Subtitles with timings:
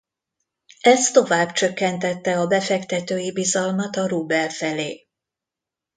[0.81, 5.07] Ez tovább csökkentette a befektetői bizalmat a rubel felé.